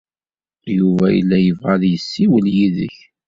Yuba 0.77 1.05
yella 1.15 1.37
yebɣa 1.41 1.71
ad 1.75 1.83
yessiwel 1.87 2.45
yid-k. 2.55 2.97